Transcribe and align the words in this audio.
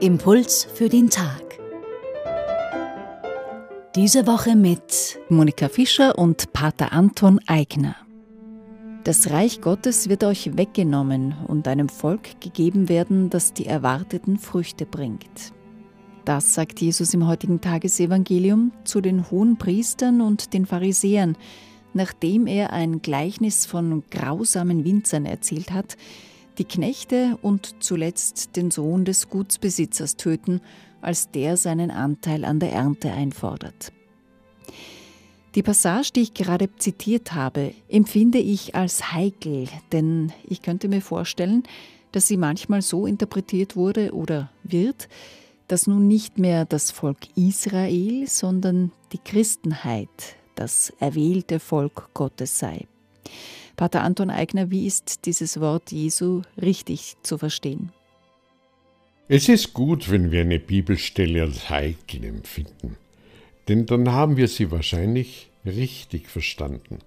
Impuls 0.00 0.66
für 0.72 0.88
den 0.88 1.10
Tag. 1.10 1.58
Diese 3.94 4.26
Woche 4.26 4.56
mit 4.56 5.18
Monika 5.28 5.68
Fischer 5.68 6.18
und 6.18 6.54
Pater 6.54 6.94
Anton 6.94 7.40
Eigner. 7.46 7.96
Das 9.04 9.30
Reich 9.30 9.60
Gottes 9.60 10.08
wird 10.08 10.24
euch 10.24 10.56
weggenommen 10.56 11.34
und 11.46 11.68
einem 11.68 11.90
Volk 11.90 12.40
gegeben 12.40 12.88
werden, 12.88 13.28
das 13.28 13.52
die 13.52 13.66
erwarteten 13.66 14.38
Früchte 14.38 14.86
bringt. 14.86 15.52
Das 16.24 16.54
sagt 16.54 16.80
Jesus 16.80 17.12
im 17.12 17.26
heutigen 17.26 17.60
Tagesevangelium 17.60 18.72
zu 18.84 19.02
den 19.02 19.30
hohen 19.30 19.58
Priestern 19.58 20.22
und 20.22 20.54
den 20.54 20.64
Pharisäern, 20.64 21.36
nachdem 21.94 22.46
er 22.46 22.72
ein 22.72 23.02
Gleichnis 23.02 23.66
von 23.66 24.04
grausamen 24.10 24.84
Winzern 24.84 25.26
erzählt 25.26 25.72
hat, 25.72 25.96
die 26.58 26.64
Knechte 26.64 27.38
und 27.42 27.82
zuletzt 27.82 28.56
den 28.56 28.70
Sohn 28.70 29.04
des 29.04 29.28
Gutsbesitzers 29.30 30.16
töten, 30.16 30.60
als 31.00 31.30
der 31.30 31.56
seinen 31.56 31.90
Anteil 31.90 32.44
an 32.44 32.60
der 32.60 32.72
Ernte 32.72 33.12
einfordert. 33.12 33.92
Die 35.54 35.62
Passage, 35.62 36.12
die 36.14 36.20
ich 36.20 36.34
gerade 36.34 36.68
zitiert 36.76 37.32
habe, 37.32 37.74
empfinde 37.88 38.38
ich 38.38 38.74
als 38.74 39.12
heikel, 39.12 39.66
denn 39.90 40.32
ich 40.44 40.62
könnte 40.62 40.88
mir 40.88 41.00
vorstellen, 41.00 41.64
dass 42.12 42.28
sie 42.28 42.36
manchmal 42.36 42.82
so 42.82 43.06
interpretiert 43.06 43.74
wurde 43.74 44.12
oder 44.12 44.50
wird, 44.62 45.08
dass 45.66 45.86
nun 45.86 46.06
nicht 46.06 46.38
mehr 46.38 46.64
das 46.64 46.90
Volk 46.90 47.18
Israel, 47.36 48.28
sondern 48.28 48.92
die 49.12 49.18
Christenheit 49.18 50.36
das 50.60 50.92
erwählte 51.00 51.58
Volk 51.58 52.10
Gottes 52.12 52.58
sei. 52.58 52.86
Pater 53.76 54.02
Anton 54.02 54.28
Eigner, 54.28 54.70
wie 54.70 54.86
ist 54.86 55.24
dieses 55.24 55.58
Wort 55.58 55.90
Jesu 55.90 56.42
richtig 56.60 57.16
zu 57.22 57.38
verstehen? 57.38 57.92
Es 59.26 59.48
ist 59.48 59.72
gut, 59.72 60.10
wenn 60.10 60.30
wir 60.30 60.42
eine 60.42 60.58
Bibelstelle 60.58 61.42
als 61.42 61.70
heikel 61.70 62.24
empfinden, 62.24 62.96
denn 63.68 63.86
dann 63.86 64.12
haben 64.12 64.36
wir 64.36 64.48
sie 64.48 64.70
wahrscheinlich 64.70 65.48
richtig 65.64 66.28
verstanden. 66.28 66.98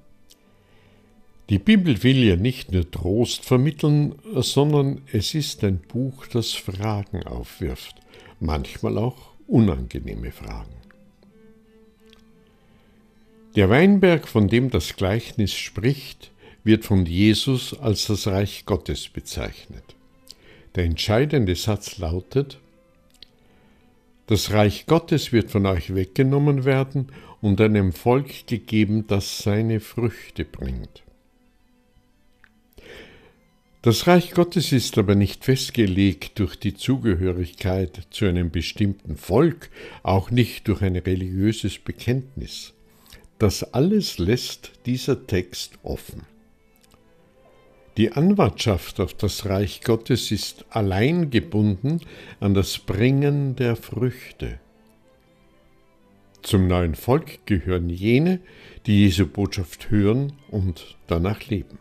Die 1.49 1.59
Bibel 1.59 2.01
will 2.01 2.23
ja 2.23 2.37
nicht 2.37 2.71
nur 2.71 2.89
Trost 2.89 3.45
vermitteln, 3.45 4.15
sondern 4.33 5.01
es 5.11 5.35
ist 5.35 5.63
ein 5.63 5.79
Buch, 5.79 6.25
das 6.25 6.53
Fragen 6.53 7.23
aufwirft, 7.23 7.97
manchmal 8.39 8.97
auch 8.97 9.33
unangenehme 9.45 10.31
Fragen. 10.31 10.82
Der 13.55 13.69
Weinberg, 13.69 14.27
von 14.27 14.47
dem 14.47 14.71
das 14.71 14.95
Gleichnis 14.95 15.53
spricht, 15.53 16.31
wird 16.63 16.85
von 16.85 17.05
Jesus 17.05 17.77
als 17.79 18.07
das 18.07 18.25
Reich 18.25 18.65
Gottes 18.65 19.09
bezeichnet. 19.09 19.83
Der 20.73 20.85
entscheidende 20.85 21.55
Satz 21.55 21.99
lautet, 21.99 22.59
das 24.25 24.51
Reich 24.51 24.87
Gottes 24.87 25.31
wird 25.31 25.51
von 25.51 25.67
euch 25.67 25.93
weggenommen 25.93 26.65
werden 26.65 27.09
und 27.41 27.61
einem 27.61 27.93
Volk 27.93 28.47
gegeben, 28.47 29.05
das 29.05 29.39
seine 29.39 29.79
Früchte 29.81 30.45
bringt. 30.45 31.03
Das 33.83 34.07
Reich 34.07 34.31
Gottes 34.31 34.71
ist 34.71 34.97
aber 34.97 35.13
nicht 35.13 35.43
festgelegt 35.43 36.39
durch 36.39 36.55
die 36.55 36.73
Zugehörigkeit 36.73 38.07
zu 38.09 38.25
einem 38.25 38.49
bestimmten 38.49 39.17
Volk, 39.17 39.69
auch 40.01 40.31
nicht 40.31 40.69
durch 40.69 40.81
ein 40.81 40.95
religiöses 40.95 41.77
Bekenntnis. 41.77 42.73
Das 43.43 43.73
alles 43.73 44.19
lässt 44.19 44.71
dieser 44.85 45.27
Text 45.27 45.77
offen. 45.83 46.21
Die 47.97 48.13
Anwartschaft 48.13 49.01
auf 49.01 49.13
das 49.15 49.47
Reich 49.47 49.81
Gottes 49.81 50.31
ist 50.31 50.63
allein 50.69 51.29
gebunden 51.29 51.99
an 52.39 52.53
das 52.53 52.77
Bringen 52.79 53.57
der 53.57 53.75
Früchte. 53.75 54.61
Zum 56.41 56.67
neuen 56.67 56.95
Volk 56.95 57.45
gehören 57.45 57.89
jene, 57.89 58.39
die 58.85 59.01
Jesu 59.01 59.27
Botschaft 59.27 59.89
hören 59.91 60.31
und 60.49 60.95
danach 61.07 61.45
leben. 61.47 61.79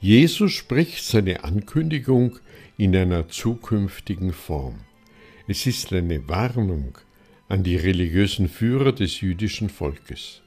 Jesus 0.00 0.52
spricht 0.52 1.04
seine 1.04 1.44
Ankündigung 1.44 2.38
in 2.78 2.96
einer 2.96 3.28
zukünftigen 3.28 4.32
Form. 4.32 4.80
Es 5.46 5.66
ist 5.66 5.92
eine 5.92 6.26
Warnung 6.26 6.96
an 7.48 7.62
die 7.62 7.76
religiösen 7.76 8.48
Führer 8.48 8.92
des 8.92 9.20
jüdischen 9.20 9.70
Volkes. 9.70 10.42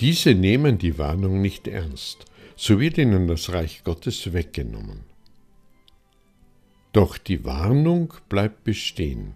Diese 0.00 0.34
nehmen 0.34 0.78
die 0.78 0.98
Warnung 0.98 1.40
nicht 1.40 1.66
ernst, 1.66 2.26
so 2.54 2.80
wird 2.80 2.98
ihnen 2.98 3.26
das 3.26 3.52
Reich 3.52 3.82
Gottes 3.82 4.32
weggenommen. 4.32 5.00
Doch 6.92 7.18
die 7.18 7.44
Warnung 7.44 8.12
bleibt 8.28 8.64
bestehen. 8.64 9.34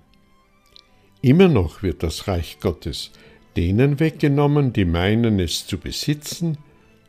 Immer 1.23 1.49
noch 1.49 1.83
wird 1.83 2.03
das 2.03 2.29
Reich 2.29 2.59
Gottes 2.61 3.11
denen 3.57 3.99
weggenommen, 3.99 4.73
die 4.73 4.85
meinen 4.85 5.41
es 5.41 5.67
zu 5.67 5.79
besitzen, 5.79 6.59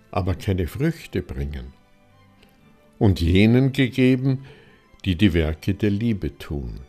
aber 0.09 0.35
keine 0.35 0.67
Früchte 0.67 1.21
bringen, 1.21 1.73
und 2.99 3.21
jenen 3.21 3.71
gegeben, 3.71 4.45
die 5.05 5.15
die 5.15 5.33
Werke 5.33 5.73
der 5.73 5.91
Liebe 5.91 6.37
tun. 6.37 6.81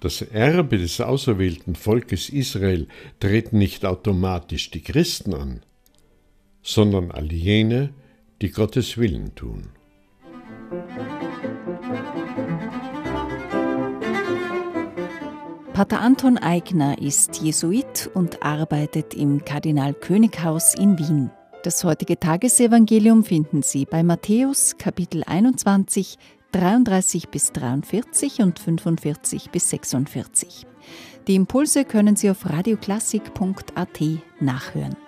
Das 0.00 0.22
Erbe 0.22 0.78
des 0.78 1.00
auserwählten 1.00 1.74
Volkes 1.74 2.28
Israel 2.28 2.86
treten 3.18 3.58
nicht 3.58 3.84
automatisch 3.84 4.70
die 4.70 4.80
Christen 4.80 5.34
an, 5.34 5.62
sondern 6.62 7.10
all 7.10 7.32
jene, 7.32 7.90
die 8.40 8.50
Gottes 8.50 8.96
Willen 8.96 9.34
tun. 9.34 9.70
Pater 15.72 16.00
Anton 16.00 16.38
Eigner 16.38 17.00
ist 17.00 17.40
Jesuit 17.40 18.10
und 18.14 18.42
arbeitet 18.42 19.14
im 19.14 19.44
Kardinal 19.44 19.94
Könighaus 19.94 20.74
in 20.74 20.98
Wien. 20.98 21.30
Das 21.64 21.82
heutige 21.82 22.18
Tagesevangelium 22.18 23.24
finden 23.24 23.62
Sie 23.62 23.84
bei 23.84 24.04
Matthäus 24.04 24.76
Kapitel 24.78 25.24
21, 25.24 26.18
33 26.52 27.28
bis 27.28 27.52
43 27.52 28.40
und 28.40 28.58
45 28.58 29.50
bis 29.50 29.70
46. 29.70 30.66
Die 31.26 31.34
Impulse 31.34 31.84
können 31.84 32.16
Sie 32.16 32.30
auf 32.30 32.48
radioklassik.at 32.48 34.00
nachhören. 34.40 35.07